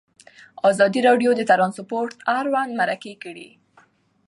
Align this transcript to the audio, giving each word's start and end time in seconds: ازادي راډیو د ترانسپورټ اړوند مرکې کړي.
ازادي 0.69 0.99
راډیو 1.07 1.31
د 1.35 1.41
ترانسپورټ 1.51 2.11
اړوند 2.39 2.71
مرکې 2.79 3.13
کړي. 3.23 3.49